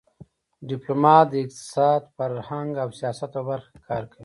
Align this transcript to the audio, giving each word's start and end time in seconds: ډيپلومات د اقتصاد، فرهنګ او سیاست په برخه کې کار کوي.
ډيپلومات 0.69 1.25
د 1.29 1.33
اقتصاد، 1.43 2.01
فرهنګ 2.17 2.71
او 2.83 2.89
سیاست 2.99 3.29
په 3.35 3.41
برخه 3.49 3.67
کې 3.73 3.81
کار 3.89 4.03
کوي. 4.11 4.19